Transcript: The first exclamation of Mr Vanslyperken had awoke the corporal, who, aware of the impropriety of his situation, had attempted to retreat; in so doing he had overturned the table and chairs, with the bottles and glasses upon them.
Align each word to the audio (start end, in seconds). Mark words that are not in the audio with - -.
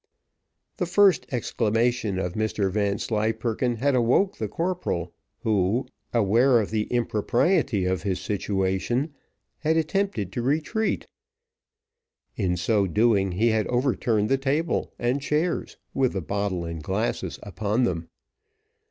The 0.77 0.87
first 0.87 1.27
exclamation 1.31 2.17
of 2.17 2.33
Mr 2.33 2.71
Vanslyperken 2.71 3.75
had 3.75 3.93
awoke 3.93 4.37
the 4.37 4.47
corporal, 4.47 5.13
who, 5.41 5.85
aware 6.11 6.59
of 6.59 6.71
the 6.71 6.85
impropriety 6.85 7.85
of 7.85 8.01
his 8.01 8.19
situation, 8.19 9.13
had 9.59 9.77
attempted 9.77 10.31
to 10.31 10.41
retreat; 10.41 11.05
in 12.35 12.57
so 12.57 12.87
doing 12.87 13.33
he 13.33 13.49
had 13.49 13.67
overturned 13.67 14.27
the 14.29 14.39
table 14.39 14.91
and 14.97 15.21
chairs, 15.21 15.77
with 15.93 16.13
the 16.13 16.21
bottles 16.21 16.65
and 16.67 16.81
glasses 16.81 17.37
upon 17.43 17.83
them. 17.83 18.07